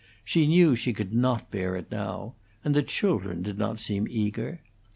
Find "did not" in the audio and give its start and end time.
3.43-3.79